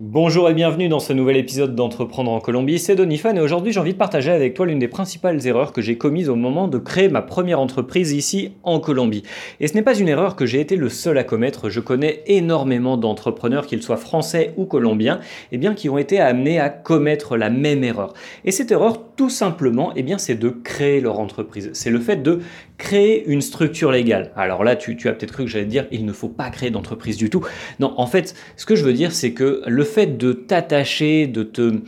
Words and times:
Bonjour 0.00 0.48
et 0.48 0.54
bienvenue 0.54 0.88
dans 0.88 1.00
ce 1.00 1.12
nouvel 1.12 1.36
épisode 1.36 1.74
d'Entreprendre 1.74 2.30
en 2.30 2.38
Colombie, 2.38 2.78
c'est 2.78 2.94
Donifan 2.94 3.34
et 3.34 3.40
aujourd'hui 3.40 3.72
j'ai 3.72 3.80
envie 3.80 3.94
de 3.94 3.98
partager 3.98 4.30
avec 4.30 4.54
toi 4.54 4.64
l'une 4.64 4.78
des 4.78 4.86
principales 4.86 5.44
erreurs 5.44 5.72
que 5.72 5.82
j'ai 5.82 5.98
commises 5.98 6.28
au 6.28 6.36
moment 6.36 6.68
de 6.68 6.78
créer 6.78 7.08
ma 7.08 7.20
première 7.20 7.58
entreprise 7.58 8.12
ici 8.12 8.52
en 8.62 8.78
Colombie. 8.78 9.24
Et 9.58 9.66
ce 9.66 9.74
n'est 9.74 9.82
pas 9.82 9.98
une 9.98 10.06
erreur 10.06 10.36
que 10.36 10.46
j'ai 10.46 10.60
été 10.60 10.76
le 10.76 10.88
seul 10.88 11.18
à 11.18 11.24
commettre, 11.24 11.68
je 11.68 11.80
connais 11.80 12.22
énormément 12.28 12.96
d'entrepreneurs, 12.96 13.66
qu'ils 13.66 13.82
soient 13.82 13.96
français 13.96 14.54
ou 14.56 14.66
colombiens, 14.66 15.18
eh 15.50 15.58
bien, 15.58 15.74
qui 15.74 15.88
ont 15.88 15.98
été 15.98 16.20
amenés 16.20 16.60
à 16.60 16.68
commettre 16.68 17.36
la 17.36 17.50
même 17.50 17.82
erreur. 17.82 18.14
Et 18.44 18.52
cette 18.52 18.70
erreur, 18.70 19.02
tout 19.16 19.30
simplement, 19.30 19.90
eh 19.96 20.04
bien, 20.04 20.18
c'est 20.18 20.36
de 20.36 20.50
créer 20.50 21.00
leur 21.00 21.18
entreprise. 21.18 21.70
C'est 21.72 21.90
le 21.90 21.98
fait 21.98 22.22
de 22.22 22.38
créer 22.78 23.26
une 23.26 23.42
structure 23.42 23.90
légale. 23.90 24.30
Alors 24.36 24.64
là, 24.64 24.76
tu, 24.76 24.96
as 25.08 25.12
peut-être 25.12 25.32
cru 25.32 25.44
que 25.44 25.50
j'allais 25.50 25.66
dire, 25.66 25.86
il 25.90 26.06
ne 26.06 26.12
faut 26.12 26.28
pas 26.28 26.48
créer 26.48 26.70
d'entreprise 26.70 27.16
du 27.16 27.28
tout. 27.28 27.44
Non, 27.80 27.92
en 27.96 28.06
fait, 28.06 28.34
ce 28.56 28.64
que 28.64 28.76
je 28.76 28.84
veux 28.84 28.92
dire, 28.92 29.12
c'est 29.12 29.32
que 29.32 29.62
le 29.66 29.84
fait 29.84 30.16
de 30.16 30.32
t'attacher, 30.32 31.26
de 31.26 31.42
te 31.42 31.80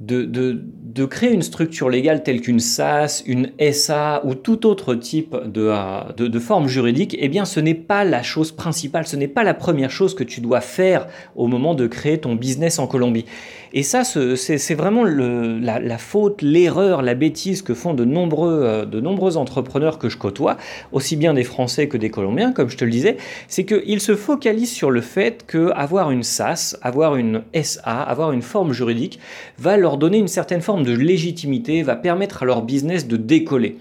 de, 0.00 0.24
de, 0.24 1.04
créer 1.04 1.32
une 1.32 1.42
structure 1.42 1.90
légale 1.90 2.22
telle 2.22 2.40
qu'une 2.40 2.58
SAS, 2.60 3.22
une 3.26 3.52
SA 3.72 4.22
ou 4.24 4.34
tout 4.34 4.66
autre 4.66 4.94
type 4.94 5.36
de, 5.46 5.72
de, 6.16 6.26
de 6.26 6.38
forme 6.38 6.68
juridique, 6.68 7.16
eh 7.18 7.28
bien 7.28 7.44
ce 7.44 7.60
n'est 7.60 7.74
pas 7.74 8.04
la 8.04 8.22
chose 8.22 8.52
principale, 8.52 9.06
ce 9.06 9.16
n'est 9.16 9.28
pas 9.28 9.44
la 9.44 9.54
première 9.54 9.90
chose 9.90 10.14
que 10.14 10.24
tu 10.24 10.40
dois 10.40 10.60
faire 10.60 11.06
au 11.36 11.46
moment 11.46 11.74
de 11.74 11.86
créer 11.86 12.18
ton 12.18 12.34
business 12.34 12.78
en 12.78 12.86
Colombie. 12.86 13.26
Et 13.72 13.84
ça, 13.84 14.02
c'est 14.02 14.74
vraiment 14.74 15.04
le, 15.04 15.58
la, 15.58 15.78
la, 15.78 15.98
faute, 15.98 16.42
l'erreur, 16.42 17.02
la 17.02 17.14
bêtise 17.14 17.62
que 17.62 17.72
font 17.72 17.94
de 17.94 18.04
nombreux, 18.04 18.62
euh, 18.64 18.84
de 18.84 19.00
nombreux 19.00 19.36
entrepreneurs 19.36 19.98
que 19.98 20.08
je 20.08 20.16
côtoie, 20.16 20.56
aussi 20.90 21.14
bien 21.16 21.34
des 21.34 21.44
Français 21.44 21.86
que 21.86 21.96
des 21.96 22.10
Colombiens, 22.10 22.52
comme 22.52 22.68
je 22.68 22.76
te 22.76 22.84
le 22.84 22.90
disais, 22.90 23.16
c'est 23.46 23.64
qu'ils 23.64 24.00
se 24.00 24.16
focalisent 24.16 24.72
sur 24.72 24.90
le 24.90 25.00
fait 25.00 25.46
qu'avoir 25.46 26.10
une 26.10 26.24
SAS, 26.24 26.76
avoir 26.82 27.14
une 27.14 27.42
SA, 27.62 28.02
avoir 28.02 28.32
une 28.32 28.42
forme 28.42 28.72
juridique, 28.72 29.20
va 29.56 29.76
leur 29.76 29.89
donner 29.96 30.18
une 30.18 30.28
certaine 30.28 30.60
forme 30.60 30.84
de 30.84 30.92
légitimité, 30.92 31.82
va 31.82 31.96
permettre 31.96 32.42
à 32.42 32.46
leur 32.46 32.62
business 32.62 33.06
de 33.06 33.16
décoller. 33.16 33.76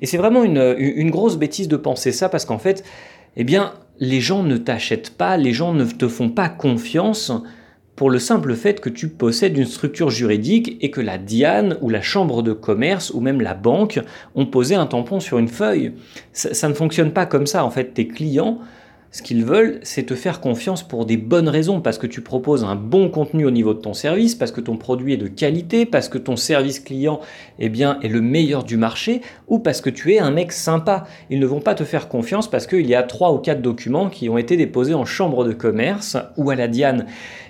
Et 0.00 0.06
c'est 0.06 0.16
vraiment 0.16 0.44
une, 0.44 1.10
grosse 1.10 1.36
bêtise 1.36 1.68
de 1.68 1.76
penser 1.76 2.12
ça, 2.12 2.28
parce 2.28 2.44
qu'en 2.44 2.58
fait, 2.58 2.84
eh 3.36 3.44
bien, 3.44 3.74
les 3.98 4.20
gens 4.20 4.42
ne 4.42 4.56
t'achètent 4.56 5.16
pas, 5.16 5.36
les 5.36 5.52
gens 5.52 5.74
ne 5.74 5.84
te 5.84 6.08
font 6.08 6.30
pas 6.30 6.48
confiance 6.48 7.32
pour 7.96 8.10
le 8.10 8.18
simple 8.18 8.54
fait 8.54 8.80
que 8.80 8.88
tu 8.88 9.08
possèdes 9.08 9.56
une 9.56 9.66
structure 9.66 10.10
juridique 10.10 10.78
et 10.80 10.90
que 10.90 11.00
la 11.00 11.18
Diane 11.18 11.76
ou 11.82 11.90
la 11.90 12.00
chambre 12.00 12.42
de 12.42 12.52
commerce 12.52 13.10
ou 13.10 13.20
même 13.20 13.40
la 13.40 13.54
banque 13.54 14.00
ont 14.34 14.46
posé 14.46 14.74
un 14.74 14.86
tampon 14.86 15.20
sur 15.20 15.38
une 15.38 15.48
feuille. 15.48 15.92
Ça 16.32 16.68
ne 16.68 16.74
fonctionne 16.74 17.12
pas 17.12 17.26
comme 17.26 17.46
ça. 17.46 17.64
En 17.64 17.70
fait, 17.70 17.92
tes 17.92 18.08
clients 18.08 18.58
ce 19.12 19.20
qu'ils 19.20 19.44
veulent, 19.44 19.78
c'est 19.82 20.04
te 20.04 20.14
faire 20.14 20.40
confiance 20.40 20.82
pour 20.82 21.04
des 21.04 21.18
bonnes 21.18 21.50
raisons, 21.50 21.82
parce 21.82 21.98
que 21.98 22.06
tu 22.06 22.22
proposes 22.22 22.64
un 22.64 22.76
bon 22.76 23.10
contenu 23.10 23.44
au 23.44 23.50
niveau 23.50 23.74
de 23.74 23.78
ton 23.78 23.92
service, 23.92 24.34
parce 24.34 24.52
que 24.52 24.62
ton 24.62 24.78
produit 24.78 25.12
est 25.12 25.18
de 25.18 25.28
qualité, 25.28 25.84
parce 25.84 26.08
que 26.08 26.16
ton 26.16 26.34
service 26.34 26.80
client 26.80 27.20
eh 27.58 27.66
est 27.66 28.08
le 28.08 28.20
meilleur 28.22 28.64
du 28.64 28.78
marché, 28.78 29.20
ou 29.48 29.58
parce 29.58 29.82
que 29.82 29.90
tu 29.90 30.14
es 30.14 30.18
un 30.18 30.30
mec 30.30 30.50
sympa. 30.50 31.04
Ils 31.28 31.40
ne 31.40 31.46
vont 31.46 31.60
pas 31.60 31.74
te 31.74 31.84
faire 31.84 32.08
confiance 32.08 32.48
parce 32.48 32.66
qu'il 32.66 32.86
y 32.86 32.94
a 32.94 33.02
trois 33.02 33.34
ou 33.34 33.38
quatre 33.38 33.60
documents 33.60 34.08
qui 34.08 34.30
ont 34.30 34.38
été 34.38 34.56
déposés 34.56 34.94
en 34.94 35.04
chambre 35.04 35.44
de 35.44 35.52
commerce 35.52 36.16
ou 36.38 36.48
à 36.48 36.54
la 36.54 36.66
Diane. 36.66 37.04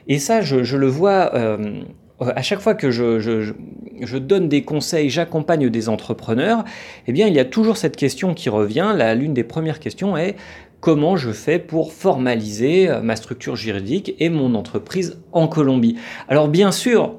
Et 0.08 0.18
ça, 0.18 0.40
je, 0.40 0.76
le 0.76 0.86
vois 0.88 1.32
euh, 1.34 1.80
à 2.18 2.42
chaque 2.42 2.60
fois 2.60 2.74
que 2.74 2.90
je, 2.90 3.20
je 3.20 4.18
donne 4.18 4.48
des 4.48 4.62
conseils, 4.62 5.10
j'accompagne 5.10 5.68
des 5.70 5.88
entrepreneurs, 5.88 6.64
eh 7.06 7.12
bien, 7.12 7.28
il 7.28 7.34
y 7.34 7.38
a 7.38 7.44
toujours 7.44 7.76
cette 7.76 7.96
question 7.96 8.34
qui 8.34 8.48
revient. 8.48 8.96
L'une 9.16 9.32
des 9.32 9.44
premières 9.44 9.78
questions 9.78 10.16
est 10.16 10.34
comment 10.82 11.16
je 11.16 11.30
fais 11.30 11.60
pour 11.60 11.92
formaliser 11.94 12.90
euh, 12.90 13.00
ma 13.00 13.16
structure 13.16 13.56
juridique 13.56 14.14
et 14.18 14.28
mon 14.28 14.54
entreprise 14.54 15.22
en 15.30 15.46
Colombie. 15.46 15.96
Alors 16.28 16.48
bien 16.48 16.72
sûr, 16.72 17.14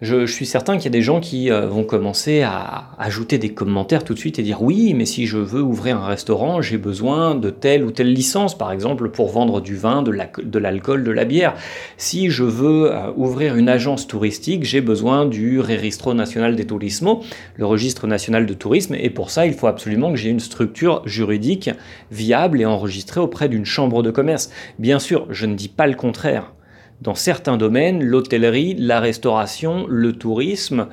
je, 0.00 0.26
suis 0.26 0.46
certain 0.46 0.76
qu'il 0.76 0.84
y 0.84 0.88
a 0.88 0.90
des 0.90 1.02
gens 1.02 1.20
qui 1.20 1.50
euh, 1.50 1.66
vont 1.66 1.84
commencer 1.84 2.42
à 2.42 2.90
ajouter 2.98 3.38
des 3.38 3.52
commentaires 3.52 4.02
tout 4.02 4.14
de 4.14 4.18
suite 4.18 4.38
et 4.38 4.42
dire 4.42 4.62
oui, 4.62 4.94
mais 4.94 5.04
si 5.04 5.26
je 5.26 5.36
veux 5.36 5.60
ouvrir 5.60 5.98
un 5.98 6.06
restaurant, 6.06 6.62
j'ai 6.62 6.78
besoin 6.78 7.34
de 7.34 7.50
telle 7.50 7.84
ou 7.84 7.90
telle 7.90 8.12
licence, 8.12 8.56
par 8.56 8.72
exemple 8.72 9.10
pour 9.10 9.30
vendre 9.30 9.60
du 9.60 9.76
vin, 9.76 10.02
de 10.02 10.10
l'alcool, 10.10 11.04
de, 11.04 11.10
la 11.10 11.24
bière. 11.24 11.54
Si 11.96 12.30
je 12.30 12.44
veux 12.44 12.90
euh, 12.90 13.12
ouvrir 13.16 13.56
une 13.56 13.68
agence 13.68 14.06
touristique, 14.06 14.64
j'ai 14.64 14.80
besoin 14.80 15.26
du 15.26 15.60
Registro 15.60 16.14
Nacional 16.14 16.56
de 16.56 16.62
Turismo, 16.62 17.22
le 17.56 17.66
registre 17.66 18.06
national 18.06 18.46
de 18.46 18.54
tourisme, 18.54 18.94
et 18.98 19.10
pour 19.10 19.30
ça, 19.30 19.46
il 19.46 19.52
faut 19.52 19.66
absolument 19.66 20.10
que 20.12 20.18
j'ai 20.18 20.30
une 20.30 20.40
structure 20.40 21.02
juridique 21.06 21.70
viable 22.10 22.60
et 22.60 22.64
enregistrée 22.64 23.20
auprès 23.20 23.48
d'une 23.48 23.66
chambre 23.66 24.02
de 24.02 24.10
commerce. 24.10 24.50
Bien 24.78 24.98
sûr, 24.98 25.26
je 25.30 25.46
ne 25.46 25.54
dis 25.54 25.68
pas 25.68 25.86
le 25.86 25.94
contraire 25.94 26.52
dans 27.00 27.14
certains 27.14 27.56
domaines, 27.56 28.04
l'hôtellerie, 28.04 28.74
la 28.74 29.00
restauration, 29.00 29.86
le 29.88 30.12
tourisme 30.12 30.88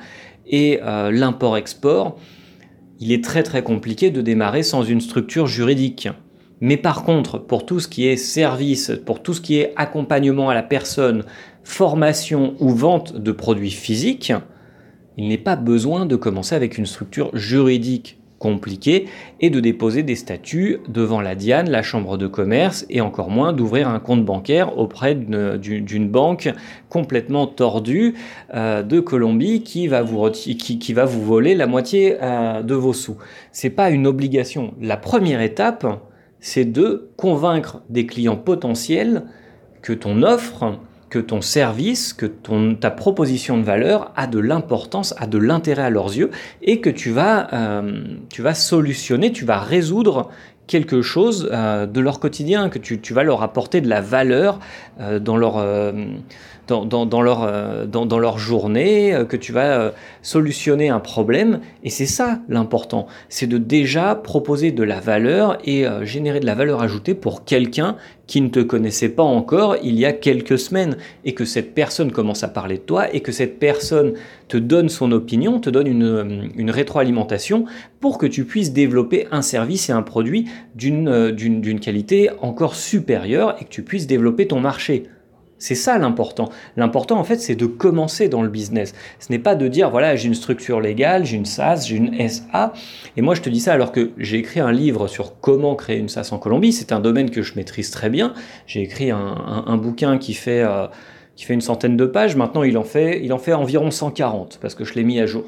et 0.46 0.80
euh, 0.82 1.10
l'import-export, 1.10 2.18
il 3.00 3.12
est 3.12 3.22
très 3.22 3.42
très 3.42 3.62
compliqué 3.62 4.10
de 4.10 4.20
démarrer 4.20 4.62
sans 4.62 4.82
une 4.82 5.00
structure 5.00 5.46
juridique. 5.46 6.08
Mais 6.60 6.76
par 6.76 7.04
contre, 7.04 7.38
pour 7.38 7.66
tout 7.66 7.78
ce 7.78 7.86
qui 7.86 8.06
est 8.06 8.16
service, 8.16 8.92
pour 9.06 9.22
tout 9.22 9.34
ce 9.34 9.40
qui 9.40 9.58
est 9.58 9.72
accompagnement 9.76 10.48
à 10.48 10.54
la 10.54 10.62
personne, 10.62 11.24
formation 11.62 12.54
ou 12.58 12.70
vente 12.70 13.16
de 13.16 13.30
produits 13.30 13.70
physiques, 13.70 14.32
il 15.16 15.28
n'est 15.28 15.38
pas 15.38 15.56
besoin 15.56 16.06
de 16.06 16.16
commencer 16.16 16.54
avec 16.54 16.78
une 16.78 16.86
structure 16.86 17.30
juridique 17.36 18.17
compliqué 18.38 19.06
et 19.40 19.50
de 19.50 19.60
déposer 19.60 20.02
des 20.02 20.14
statuts 20.14 20.78
devant 20.88 21.20
la 21.20 21.34
Diane, 21.34 21.68
la 21.70 21.82
chambre 21.82 22.16
de 22.16 22.26
commerce 22.26 22.86
et 22.88 23.00
encore 23.00 23.30
moins 23.30 23.52
d'ouvrir 23.52 23.88
un 23.88 23.98
compte 23.98 24.24
bancaire 24.24 24.78
auprès 24.78 25.14
d'une 25.14 26.08
banque 26.08 26.50
complètement 26.88 27.46
tordue 27.46 28.14
euh, 28.54 28.82
de 28.82 29.00
Colombie 29.00 29.62
qui 29.62 29.88
va, 29.88 30.02
vous 30.02 30.30
qui, 30.30 30.56
qui 30.56 30.92
va 30.92 31.04
vous 31.04 31.22
voler 31.22 31.54
la 31.54 31.66
moitié 31.66 32.16
euh, 32.22 32.62
de 32.62 32.74
vos 32.74 32.92
sous. 32.92 33.16
C'est 33.52 33.70
pas 33.70 33.90
une 33.90 34.06
obligation. 34.06 34.74
La 34.80 34.96
première 34.96 35.40
étape, 35.40 35.86
c'est 36.40 36.64
de 36.64 37.10
convaincre 37.16 37.82
des 37.88 38.06
clients 38.06 38.36
potentiels 38.36 39.24
que 39.82 39.92
ton 39.92 40.22
offre 40.22 40.78
que 41.10 41.18
ton 41.18 41.40
service, 41.40 42.12
que 42.12 42.26
ta 42.26 42.90
proposition 42.90 43.56
de 43.58 43.62
valeur 43.62 44.12
a 44.16 44.26
de 44.26 44.38
l'importance, 44.38 45.14
a 45.18 45.26
de 45.26 45.38
l'intérêt 45.38 45.84
à 45.84 45.90
leurs 45.90 46.16
yeux 46.16 46.30
et 46.62 46.80
que 46.80 46.90
tu 46.90 47.10
vas, 47.10 47.48
euh, 47.52 48.02
tu 48.30 48.42
vas 48.42 48.54
solutionner, 48.54 49.32
tu 49.32 49.44
vas 49.44 49.58
résoudre 49.58 50.28
quelque 50.66 51.00
chose 51.00 51.48
euh, 51.50 51.86
de 51.86 52.00
leur 52.00 52.20
quotidien, 52.20 52.68
que 52.68 52.78
tu, 52.78 53.14
vas 53.14 53.22
leur 53.22 53.42
apporter 53.42 53.80
de 53.80 53.88
la 53.88 54.02
valeur 54.02 54.58
euh, 55.00 55.18
dans 55.18 55.36
leur 55.36 55.64
dans, 56.66 57.22
leur, 57.22 57.86
dans, 57.86 58.18
leur 58.18 58.38
journée, 58.38 59.18
que 59.26 59.38
tu 59.38 59.52
vas 59.52 59.92
solutionner 60.20 60.90
un 60.90 61.00
problème. 61.00 61.60
Et 61.82 61.88
c'est 61.88 62.04
ça 62.04 62.40
l'important, 62.50 63.06
c'est 63.30 63.46
de 63.46 63.56
déjà 63.56 64.14
proposer 64.14 64.70
de 64.70 64.82
la 64.82 65.00
valeur 65.00 65.56
et 65.64 65.86
générer 66.02 66.40
de 66.40 66.44
la 66.44 66.54
valeur 66.54 66.82
ajoutée 66.82 67.14
pour 67.14 67.46
quelqu'un 67.46 67.96
qui 68.28 68.40
ne 68.40 68.48
te 68.48 68.60
connaissait 68.60 69.08
pas 69.08 69.24
encore 69.24 69.76
il 69.82 69.98
y 69.98 70.04
a 70.04 70.12
quelques 70.12 70.58
semaines 70.58 70.96
et 71.24 71.34
que 71.34 71.44
cette 71.44 71.74
personne 71.74 72.12
commence 72.12 72.44
à 72.44 72.48
parler 72.48 72.76
de 72.76 72.82
toi 72.82 73.12
et 73.12 73.20
que 73.20 73.32
cette 73.32 73.58
personne 73.58 74.12
te 74.46 74.56
donne 74.56 74.88
son 74.88 75.10
opinion, 75.10 75.58
te 75.58 75.70
donne 75.70 75.88
une, 75.88 76.52
une 76.54 76.70
rétroalimentation 76.70 77.64
pour 77.98 78.18
que 78.18 78.26
tu 78.26 78.44
puisses 78.44 78.72
développer 78.72 79.26
un 79.32 79.42
service 79.42 79.88
et 79.88 79.92
un 79.92 80.02
produit 80.02 80.46
d'une 80.76 81.80
qualité 81.80 82.30
encore 82.40 82.76
supérieure 82.76 83.56
et 83.60 83.64
que 83.64 83.70
tu 83.70 83.82
puisses 83.82 84.06
développer 84.06 84.46
ton 84.46 84.60
marché. 84.60 85.08
C'est 85.58 85.74
ça 85.74 85.98
l'important. 85.98 86.50
L'important, 86.76 87.18
en 87.18 87.24
fait, 87.24 87.38
c'est 87.38 87.56
de 87.56 87.66
commencer 87.66 88.28
dans 88.28 88.42
le 88.42 88.48
business. 88.48 88.94
Ce 89.18 89.30
n'est 89.30 89.40
pas 89.40 89.56
de 89.56 89.66
dire, 89.66 89.90
voilà, 89.90 90.14
j'ai 90.14 90.28
une 90.28 90.34
structure 90.34 90.80
légale, 90.80 91.24
j'ai 91.24 91.36
une 91.36 91.46
SAS, 91.46 91.88
j'ai 91.88 91.96
une 91.96 92.28
SA. 92.28 92.72
Et 93.16 93.22
moi, 93.22 93.34
je 93.34 93.42
te 93.42 93.48
dis 93.48 93.60
ça 93.60 93.72
alors 93.72 93.90
que 93.90 94.12
j'ai 94.18 94.38
écrit 94.38 94.60
un 94.60 94.70
livre 94.70 95.08
sur 95.08 95.40
comment 95.40 95.74
créer 95.74 95.98
une 95.98 96.08
SAS 96.08 96.32
en 96.32 96.38
Colombie. 96.38 96.72
C'est 96.72 96.92
un 96.92 97.00
domaine 97.00 97.30
que 97.30 97.42
je 97.42 97.54
maîtrise 97.56 97.90
très 97.90 98.08
bien. 98.08 98.34
J'ai 98.66 98.82
écrit 98.82 99.10
un, 99.10 99.76
bouquin 99.76 100.18
qui 100.18 100.34
fait, 100.34 100.62
euh, 100.62 100.86
qui 101.34 101.44
fait 101.44 101.54
une 101.54 101.60
centaine 101.60 101.96
de 101.96 102.06
pages. 102.06 102.36
Maintenant, 102.36 102.62
il 102.62 102.78
en 102.78 102.84
fait, 102.84 103.20
il 103.24 103.32
en 103.32 103.38
fait 103.38 103.52
environ 103.52 103.90
140 103.90 104.58
parce 104.62 104.74
que 104.76 104.84
je 104.84 104.94
l'ai 104.94 105.04
mis 105.04 105.18
à 105.18 105.26
jour. 105.26 105.44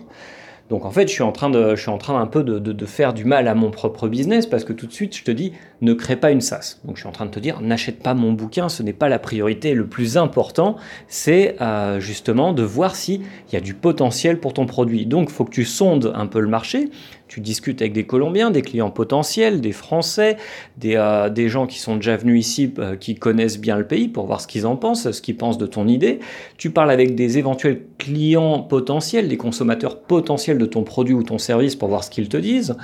Donc 0.70 0.84
en 0.84 0.92
fait, 0.92 1.08
je 1.08 1.12
suis 1.12 1.22
en 1.22 1.32
train, 1.32 1.50
de, 1.50 1.74
je 1.74 1.80
suis 1.80 1.90
en 1.90 1.98
train 1.98 2.20
un 2.20 2.26
peu 2.26 2.44
de, 2.44 2.58
de, 2.60 2.86
faire 2.86 3.12
du 3.12 3.24
mal 3.24 3.48
à 3.48 3.54
mon 3.56 3.72
propre 3.72 4.06
business 4.06 4.46
parce 4.46 4.64
que 4.64 4.72
tout 4.72 4.86
de 4.86 4.92
suite, 4.92 5.16
je 5.16 5.24
te 5.24 5.32
dis, 5.32 5.52
ne 5.82 5.92
crée 5.92 6.14
pas 6.14 6.30
une 6.30 6.40
SAS. 6.40 6.80
Donc 6.84 6.96
je 6.96 7.00
suis 7.00 7.08
en 7.08 7.12
train 7.12 7.26
de 7.26 7.32
te 7.32 7.40
dire, 7.40 7.60
n'achète 7.60 8.02
pas 8.02 8.14
mon 8.14 8.32
bouquin, 8.32 8.68
ce 8.68 8.84
n'est 8.84 8.92
pas 8.92 9.08
la 9.08 9.18
priorité. 9.18 9.74
Le 9.74 9.86
plus 9.86 10.16
important, 10.16 10.76
c'est 11.08 11.60
euh, 11.60 11.98
justement 11.98 12.52
de 12.52 12.62
voir 12.62 12.94
s'il 12.94 13.22
y 13.52 13.56
a 13.56 13.60
du 13.60 13.74
potentiel 13.74 14.38
pour 14.38 14.54
ton 14.54 14.66
produit. 14.66 15.06
Donc 15.06 15.28
il 15.30 15.34
faut 15.34 15.44
que 15.44 15.50
tu 15.50 15.64
sondes 15.64 16.12
un 16.14 16.28
peu 16.28 16.38
le 16.40 16.48
marché. 16.48 16.88
Tu 17.30 17.40
discutes 17.40 17.80
avec 17.80 17.92
des 17.92 18.06
Colombiens, 18.06 18.50
des 18.50 18.60
clients 18.60 18.90
potentiels, 18.90 19.60
des 19.60 19.70
Français, 19.70 20.36
des, 20.78 20.96
euh, 20.96 21.48
gens 21.48 21.68
qui 21.68 21.78
sont 21.78 21.94
déjà 21.94 22.16
venus 22.16 22.44
ici, 22.44 22.74
euh, 22.80 22.96
qui 22.96 23.14
connaissent 23.14 23.60
bien 23.60 23.76
le 23.76 23.86
pays 23.86 24.08
pour 24.08 24.26
voir 24.26 24.40
ce 24.40 24.48
qu'ils 24.48 24.66
en 24.66 24.74
pensent, 24.74 25.08
ce 25.08 25.22
qu'ils 25.22 25.36
pensent 25.36 25.56
de 25.56 25.66
ton 25.66 25.86
idée. 25.86 26.18
Tu 26.58 26.70
parles 26.70 26.90
avec 26.90 27.14
des 27.14 27.38
éventuels 27.38 27.82
clients 27.98 28.58
potentiels, 28.58 29.28
des 29.28 29.36
consommateurs 29.36 30.00
potentiels 30.00 30.58
de 30.58 30.66
ton 30.66 30.82
produit 30.82 31.14
ou 31.14 31.22
ton 31.22 31.38
service 31.38 31.76
pour 31.76 31.88
voir 31.88 32.02
ce 32.02 32.10
qu'ils 32.10 32.28
te 32.28 32.36
disent. 32.36 32.74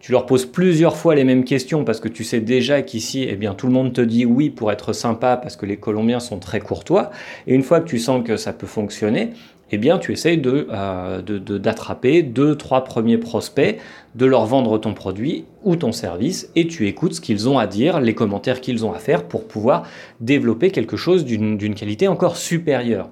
Tu 0.00 0.12
leur 0.12 0.26
poses 0.26 0.46
plusieurs 0.46 0.96
fois 0.96 1.14
les 1.14 1.24
mêmes 1.24 1.44
questions 1.44 1.84
parce 1.84 2.00
que 2.00 2.08
tu 2.08 2.24
sais 2.24 2.40
déjà 2.40 2.82
qu'ici, 2.82 3.26
eh 3.28 3.36
bien, 3.36 3.54
tout 3.54 3.66
le 3.66 3.72
monde 3.72 3.92
te 3.92 4.00
dit 4.00 4.24
oui 4.24 4.50
pour 4.50 4.70
être 4.70 4.92
sympa 4.92 5.36
parce 5.36 5.56
que 5.56 5.66
les 5.66 5.76
Colombiens 5.76 6.20
sont 6.20 6.38
très 6.38 6.60
courtois. 6.60 7.10
Et 7.46 7.54
une 7.54 7.62
fois 7.62 7.80
que 7.80 7.88
tu 7.88 7.98
sens 7.98 8.24
que 8.24 8.36
ça 8.36 8.52
peut 8.52 8.66
fonctionner, 8.66 9.30
eh 9.70 9.76
bien, 9.76 9.98
tu 9.98 10.12
essayes 10.12 10.40
euh, 10.46 11.20
de, 11.20 11.58
d'attraper 11.58 12.22
deux, 12.22 12.56
trois 12.56 12.84
premiers 12.84 13.18
prospects, 13.18 13.78
de 14.14 14.26
leur 14.26 14.46
vendre 14.46 14.78
ton 14.78 14.94
produit 14.94 15.44
ou 15.62 15.76
ton 15.76 15.92
service, 15.92 16.50
et 16.56 16.66
tu 16.66 16.86
écoutes 16.86 17.14
ce 17.14 17.20
qu'ils 17.20 17.48
ont 17.48 17.58
à 17.58 17.66
dire, 17.66 18.00
les 18.00 18.14
commentaires 18.14 18.60
qu'ils 18.60 18.86
ont 18.86 18.92
à 18.92 18.98
faire 18.98 19.24
pour 19.24 19.46
pouvoir 19.46 19.82
développer 20.20 20.70
quelque 20.70 20.96
chose 20.96 21.24
d'une 21.24 21.74
qualité 21.74 22.08
encore 22.08 22.36
supérieure. 22.36 23.10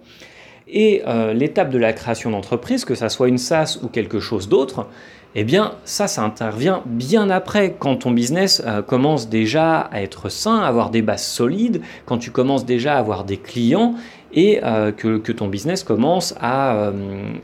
Et 0.68 1.02
euh, 1.06 1.32
l'étape 1.32 1.70
de 1.70 1.78
la 1.78 1.92
création 1.92 2.30
d'entreprise, 2.30 2.84
que 2.84 2.94
ça 2.94 3.08
soit 3.08 3.28
une 3.28 3.38
SaaS 3.38 3.78
ou 3.82 3.88
quelque 3.88 4.18
chose 4.18 4.48
d'autre, 4.48 4.88
eh 5.38 5.44
bien 5.44 5.74
ça, 5.84 6.08
ça 6.08 6.22
intervient 6.22 6.82
bien 6.86 7.30
après, 7.30 7.76
quand 7.78 7.96
ton 7.96 8.10
business 8.10 8.62
euh, 8.66 8.82
commence 8.82 9.28
déjà 9.28 9.80
à 9.80 10.02
être 10.02 10.28
sain, 10.28 10.58
à 10.58 10.66
avoir 10.66 10.90
des 10.90 11.02
bases 11.02 11.26
solides, 11.26 11.80
quand 12.06 12.18
tu 12.18 12.30
commences 12.30 12.64
déjà 12.64 12.96
à 12.96 12.98
avoir 12.98 13.24
des 13.24 13.36
clients 13.36 13.94
et 14.32 14.60
euh, 14.64 14.92
que, 14.92 15.32
ton 15.32 15.46
business 15.46 15.84
commence 15.84 16.34
à, 16.40 16.90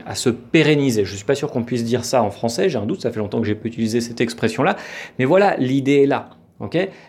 à 0.05 0.15
se 0.15 0.29
pérenniser. 0.29 1.05
Je 1.05 1.11
ne 1.11 1.15
suis 1.15 1.25
pas 1.25 1.35
sûr 1.35 1.49
qu'on 1.49 1.63
puisse 1.63 1.85
dire 1.85 2.03
ça 2.03 2.21
en 2.21 2.29
français, 2.29 2.67
j'ai 2.67 2.77
un 2.77 2.85
doute, 2.85 3.01
ça 3.01 3.11
fait 3.11 3.19
longtemps 3.19 3.39
que 3.39 3.47
j'ai 3.47 3.55
pu 3.55 3.69
utiliser 3.69 4.01
cette 4.01 4.21
expression-là, 4.21 4.75
mais 5.17 5.25
voilà, 5.25 5.55
l'idée 5.57 6.03
est 6.03 6.07
là 6.07 6.29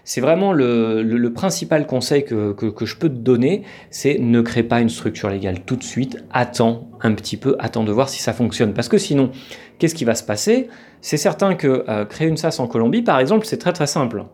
c'est 0.04 0.20
vraiment 0.20 0.52
le, 0.52 1.28
principal 1.34 1.86
conseil 1.86 2.24
que, 2.24 2.54
je 2.84 2.96
peux 2.96 3.08
te 3.08 3.14
donner, 3.14 3.62
c'est 3.90 4.18
ne 4.18 4.40
crée 4.40 4.62
pas 4.62 4.80
une 4.80 4.88
structure 4.88 5.28
légale 5.28 5.60
tout 5.64 5.76
de 5.76 5.82
suite, 5.82 6.24
attends 6.32 6.88
un 7.02 7.12
petit 7.12 7.36
peu, 7.36 7.56
attends 7.58 7.84
de 7.84 7.92
voir 7.92 8.08
si 8.08 8.22
ça 8.22 8.32
fonctionne. 8.32 8.72
Parce 8.72 8.88
que 8.88 8.98
sinon, 8.98 9.30
qu'est-ce 9.78 9.94
qui 9.94 10.04
va 10.04 10.14
se 10.14 10.24
passer? 10.24 10.68
C'est 11.00 11.16
certain 11.16 11.54
que 11.54 11.84
euh, 11.88 12.04
créer 12.04 12.28
une 12.28 12.36
SAS 12.36 12.60
en 12.60 12.66
Colombie, 12.66 13.02
par 13.02 13.18
exemple, 13.18 13.46
c'est 13.46 13.58
très 13.58 13.72
très 13.72 13.86
simple. 13.86 14.24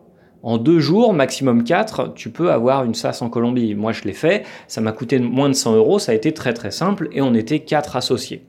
En 0.43 0.57
deux 0.57 0.79
jours, 0.79 1.13
maximum 1.13 1.63
quatre, 1.63 2.13
tu 2.15 2.31
peux 2.31 2.51
avoir 2.51 2.83
une 2.83 2.95
SAS 2.95 3.21
en 3.21 3.29
Colombie. 3.29 3.75
Moi, 3.75 3.91
je 3.91 4.03
l'ai 4.03 4.13
fait, 4.13 4.43
ça 4.67 4.81
m'a 4.81 4.91
coûté 4.91 5.19
moins 5.19 5.49
de 5.49 5.53
100 5.53 5.75
euros, 5.75 5.99
ça 5.99 6.13
a 6.13 6.15
été 6.15 6.33
très 6.33 6.53
très 6.53 6.71
simple, 6.71 7.09
et 7.11 7.21
on 7.21 7.33
était 7.35 7.59
quatre 7.59 7.95
associés. 7.95 8.47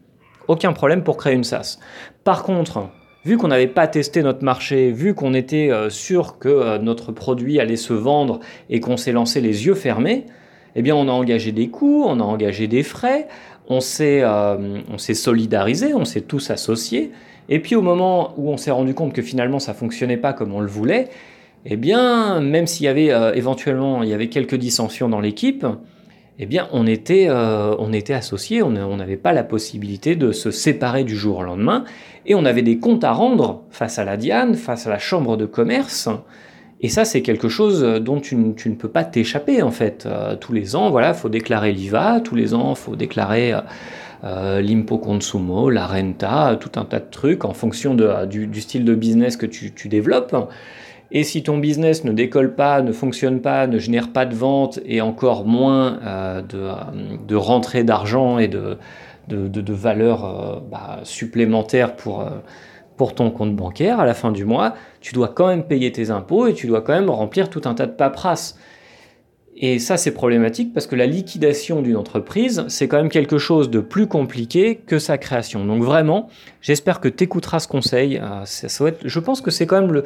Aucun 0.49 0.73
problème 0.73 1.05
pour 1.05 1.17
créer 1.19 1.35
une 1.35 1.45
SAS. 1.45 1.79
Par 2.25 2.43
contre, 2.45 2.89
vu 3.25 3.37
qu'on 3.37 3.49
n'avait 3.49 3.69
pas 3.69 3.87
testé 3.87 4.23
notre 4.23 4.45
marché, 4.45 4.91
vu 4.91 5.15
qu'on 5.15 5.35
était 5.35 5.71
euh, 5.71 5.91
sûr 5.91 6.39
que 6.39 6.49
euh, 6.49 6.79
notre 6.79 7.13
produit 7.13 7.61
allait 7.61 7.77
se 7.77 7.93
vendre 7.93 8.41
et 8.69 8.81
qu'on 8.81 8.97
s'est 8.97 9.13
lancé 9.13 9.41
les 9.41 9.67
yeux 9.67 9.75
fermés, 9.75 10.27
eh 10.75 10.83
bien 10.83 10.97
on 10.97 11.09
a 11.09 11.13
engagé 11.13 11.53
des 11.53 11.69
coûts, 11.69 12.05
on 12.07 12.19
a 12.21 12.25
engagé 12.25 12.67
des 12.67 12.83
frais, 12.83 13.29
on 13.69 13.81
s'est 13.81 14.23
euh, 14.23 14.57
solidarisé, 14.97 15.95
on 15.95 16.05
s'est 16.05 16.23
tous 16.23 16.51
associés. 16.51 17.13
Et 17.49 17.61
puis 17.61 17.77
au 17.77 17.83
moment 17.83 18.33
où 18.37 18.51
on 18.51 18.57
s'est 18.57 18.71
rendu 18.71 18.95
compte 18.95 19.13
que 19.13 19.23
finalement 19.23 19.59
ça 19.59 19.75
fonctionnait 19.75 20.17
pas 20.17 20.33
comme 20.33 20.55
on 20.55 20.61
le 20.61 20.69
voulait, 20.69 21.09
eh 21.65 21.77
bien 21.77 22.41
même 22.41 22.67
s'il 22.67 22.87
y 22.87 22.89
avait 22.89 23.13
éventuellement 23.37 24.03
il 24.03 24.21
y 24.21 24.29
quelques 24.29 24.55
dissensions 24.55 25.09
dans 25.09 25.21
l'équipe, 25.21 25.67
eh 26.43 26.47
bien, 26.47 26.67
on 26.73 26.89
était, 26.89 27.27
euh, 27.29 27.77
on 27.79 27.93
était 27.93 28.15
associés, 28.15 28.65
on 28.65 28.73
n'avait 28.73 29.17
pas 29.17 29.33
la 29.33 29.45
possibilité 29.45 30.17
de 30.17 30.33
se 30.33 30.51
séparer 30.51 31.05
du 31.05 31.15
jour 31.15 31.39
au 31.39 31.43
lendemain, 31.45 31.85
et 32.27 32.35
on 32.35 32.45
avait 32.45 32.63
des 32.63 32.79
comptes 32.79 33.05
à 33.05 33.13
rendre 33.13 33.63
face 33.71 34.01
à 34.01 34.05
la 34.05 34.17
Diane, 34.17 34.57
face 34.57 34.89
à 34.89 34.91
la 34.91 34.99
chambre 34.99 35.37
de 35.37 35.47
commerce, 35.47 36.09
et 36.81 36.89
ça, 36.89 37.05
c'est 37.05 37.23
quelque 37.23 37.49
chose 37.49 37.81
dont 38.01 38.19
tu, 38.19 38.35
ne 38.35 38.75
peux 38.75 38.89
pas 38.89 39.05
t'échapper, 39.05 39.63
en 39.63 39.71
fait. 39.71 40.05
Euh, 40.05 40.35
tous 40.35 40.53
les 40.53 40.75
ans, 40.75 40.91
voilà, 40.91 41.15
faut 41.15 41.29
déclarer 41.29 41.73
l'IVA, 41.73 42.21
tous 42.21 42.35
les 42.35 42.55
ans, 42.55 42.75
faut 42.75 42.97
déclarer 42.97 43.55
euh, 44.25 44.61
l'impo 44.61 44.99
consumo, 44.99 45.71
la 45.71 45.87
renta, 45.87 46.59
tout 46.61 46.73
un 46.75 46.85
tas 46.85 46.99
de 46.99 47.09
trucs 47.09 47.45
en 47.45 47.55
fonction 47.55 47.95
du, 47.95 48.61
style 48.61 48.85
de 48.85 48.97
business 48.97 49.37
que 49.37 49.47
tu 49.47 49.89
développes. 49.89 50.35
Et 51.15 51.25
si 51.25 51.43
ton 51.43 51.59
business 51.59 52.05
ne 52.05 52.13
décolle 52.13 52.55
pas, 52.55 52.81
ne 52.81 52.91
fonctionne 52.91 53.43
pas, 53.43 53.67
ne 53.67 53.79
génère 53.79 54.13
pas 54.13 54.25
de 54.25 54.35
ventes 54.35 54.81
et 54.87 55.03
encore 55.03 55.45
moins 55.45 56.01
euh, 56.03 56.41
de, 56.41 56.57
euh, 56.57 56.75
de, 57.29 57.37
rentrée 57.37 57.85
d'argent 57.85 58.39
et 58.39 58.49
de, 58.49 58.79
de, 59.29 59.47
de 59.47 59.73
euh, 59.75 60.59
bah, 60.71 61.03
pour, 62.97 63.15
ton 63.15 63.31
compte 63.31 63.55
bancaire 63.55 64.01
à 64.01 64.07
la 64.07 64.15
fin 64.15 64.33
du 64.33 64.47
mois, 64.47 64.75
tu 65.03 65.13
dois 65.13 65.29
quand 65.29 65.49
même 65.49 65.65
payer 65.65 65.93
tes 65.93 66.11
impôts 66.11 66.47
et 66.47 66.55
tu 66.55 66.67
dois 66.67 66.81
quand 66.81 66.95
même 66.95 67.11
remplir 67.11 67.51
tout 67.51 67.61
un 67.67 67.75
tas 67.75 67.87
de 67.87 67.93
paperasses. 67.93 68.57
Et 69.55 69.79
ça, 69.79 69.99
c'est 69.99 70.13
problématique 70.13 70.73
parce 70.73 70.87
que 70.87 70.97
la 70.97 71.05
liquidation 71.05 71.83
d'une 71.83 71.99
entreprise, 71.99 72.65
c'est 72.69 72.89
quand 72.89 72.97
même 72.97 73.11
quelque 73.11 73.37
chose 73.37 73.69
de 73.69 73.81
plus 73.81 74.07
compliqué 74.07 74.77
que 74.77 74.99
sa 74.99 75.19
création. 75.19 75.67
Donc 75.67 75.83
vraiment, 75.83 76.31
j'espère 76.63 77.01
que 77.01 77.09
tu 77.09 77.25
écouteras 77.25 77.59
ce 77.59 77.69
conseil. 77.69 78.19
Je 79.05 79.19
pense 79.19 79.43
que 79.43 79.51
c'est 79.51 79.67
quand 79.67 79.83
même 79.83 79.93
le, 79.93 80.05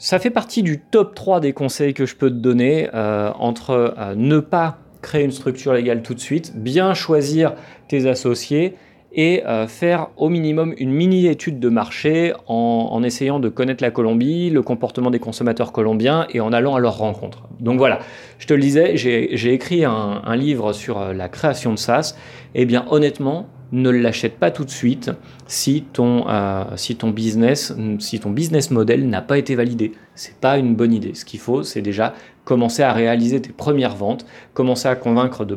ça 0.00 0.18
fait 0.18 0.30
partie 0.30 0.62
du 0.62 0.80
top 0.80 1.14
3 1.14 1.40
des 1.40 1.52
conseils 1.52 1.92
que 1.92 2.06
je 2.06 2.16
peux 2.16 2.30
te 2.30 2.34
donner 2.34 2.88
euh, 2.94 3.30
entre 3.38 3.94
euh, 3.98 4.14
ne 4.16 4.38
pas 4.40 4.78
créer 5.02 5.24
une 5.24 5.30
structure 5.30 5.74
légale 5.74 6.00
tout 6.02 6.14
de 6.14 6.20
suite, 6.20 6.56
bien 6.56 6.94
choisir 6.94 7.52
tes 7.86 8.08
associés 8.08 8.76
et 9.12 9.44
euh, 9.44 9.66
faire 9.66 10.08
au 10.16 10.30
minimum 10.30 10.72
une 10.78 10.90
mini-étude 10.90 11.60
de 11.60 11.68
marché 11.68 12.32
en, 12.46 13.02
essayant 13.02 13.40
de 13.40 13.50
connaître 13.50 13.84
la 13.84 13.90
Colombie, 13.90 14.48
le 14.48 14.62
comportement 14.62 15.10
des 15.10 15.18
consommateurs 15.18 15.70
colombiens 15.70 16.26
et 16.30 16.40
en 16.40 16.52
allant 16.54 16.76
à 16.76 16.80
leur 16.80 16.96
rencontre. 16.96 17.48
Donc 17.58 17.76
voilà, 17.76 17.98
je 18.38 18.46
te 18.46 18.54
le 18.54 18.60
disais, 18.60 18.96
j'ai 18.96 19.52
écrit 19.52 19.84
un, 19.84 20.36
livre 20.36 20.72
sur 20.72 21.12
la 21.12 21.28
création 21.28 21.74
de 21.74 21.78
SaaS. 21.78 22.14
Eh 22.54 22.64
bien 22.64 22.86
honnêtement, 22.88 23.48
ne 23.72 23.90
l'achète 23.90 24.38
pas 24.38 24.50
tout 24.50 24.64
de 24.64 24.70
suite 24.70 25.10
si 25.46 25.84
ton, 25.92 26.28
euh, 26.28 26.64
si 26.76 26.96
ton 26.96 27.10
business, 27.10 27.74
si 27.98 28.20
ton 28.20 28.30
business 28.30 28.70
model 28.70 29.08
n'a 29.08 29.22
pas 29.22 29.38
été 29.38 29.54
validé. 29.54 29.92
C'est 30.14 30.36
pas 30.36 30.58
une 30.58 30.74
bonne 30.74 30.92
idée. 30.92 31.14
Ce 31.14 31.24
qu'il 31.24 31.40
faut, 31.40 31.62
c'est 31.62 31.82
déjà 31.82 32.14
commencer 32.44 32.82
à 32.82 32.92
réaliser 32.92 33.40
tes 33.40 33.52
premières 33.52 33.94
ventes, 33.94 34.26
commencer 34.54 34.88
à 34.88 34.96
convaincre 34.96 35.44
de 35.44 35.56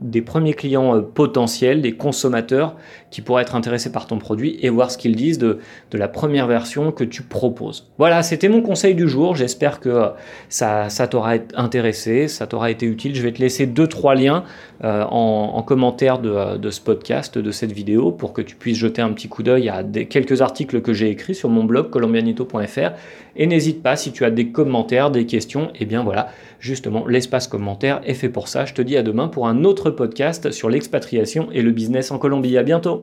des 0.00 0.22
premiers 0.22 0.54
clients 0.54 0.96
euh, 0.96 1.00
potentiels, 1.00 1.82
des 1.82 1.92
consommateurs 1.92 2.76
qui 3.10 3.20
pourraient 3.20 3.42
être 3.42 3.54
intéressés 3.54 3.92
par 3.92 4.06
ton 4.06 4.18
produit 4.18 4.58
et 4.62 4.70
voir 4.70 4.90
ce 4.90 4.98
qu'ils 4.98 5.14
disent 5.14 5.38
de, 5.38 5.58
la 5.92 6.08
première 6.08 6.46
version 6.46 6.90
que 6.90 7.04
tu 7.04 7.22
proposes. 7.22 7.90
Voilà, 7.98 8.22
c'était 8.22 8.48
mon 8.48 8.62
conseil 8.62 8.94
du 8.94 9.08
jour. 9.08 9.36
J'espère 9.36 9.78
que 9.80 9.88
euh, 9.88 10.08
ça, 10.48 10.88
t'aura 11.08 11.34
intéressé, 11.54 12.28
ça 12.28 12.46
t'aura 12.46 12.70
été 12.70 12.86
utile. 12.86 13.14
Je 13.14 13.22
vais 13.22 13.32
te 13.32 13.40
laisser 13.40 13.66
deux, 13.66 13.86
trois 13.86 14.14
liens 14.14 14.44
euh, 14.84 15.04
en, 15.04 15.52
en, 15.54 15.62
commentaire 15.62 16.18
de, 16.18 16.70
ce 16.70 16.80
podcast, 16.80 17.38
de 17.38 17.50
cette 17.50 17.72
vidéo, 17.72 18.10
pour 18.10 18.32
que 18.32 18.42
tu 18.42 18.56
puisses 18.56 18.78
jeter 18.78 19.02
un 19.02 19.12
petit 19.12 19.28
coup 19.28 19.42
d'œil 19.42 19.68
à 19.68 19.84
quelques 19.84 20.40
articles 20.40 20.80
que 20.80 20.92
j'ai 20.92 21.10
écrits 21.10 21.34
sur 21.34 21.50
mon 21.50 21.64
blog 21.64 21.90
colombianito.fr. 21.90 22.92
Et 23.36 23.46
n'hésite 23.46 23.82
pas, 23.82 23.96
si 23.96 24.12
tu 24.12 24.24
as 24.24 24.30
des 24.30 24.48
commentaires, 24.48 25.10
des 25.10 25.26
questions, 25.26 25.68
et 25.68 25.80
eh 25.80 25.84
bien 25.84 26.02
justement, 26.60 27.06
l'espace 27.06 27.48
commentaire 27.48 28.00
est 28.04 28.14
fait 28.14 28.28
pour 28.28 28.48
ça. 28.48 28.64
Je 28.64 28.74
te 28.74 28.82
dis 28.82 28.96
à 28.96 29.02
demain 29.02 29.28
pour 29.28 29.48
un 29.48 29.64
autre 29.64 29.90
podcast 29.90 30.50
sur 30.50 30.68
l'expatriation 30.68 31.48
et 31.52 31.62
le 31.62 31.70
business 31.70 32.10
en 32.10 32.18
Colombie. 32.18 32.58
À 32.58 32.62
bientôt! 32.62 33.00